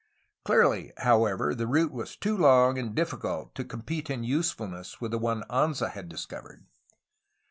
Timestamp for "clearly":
0.45-0.93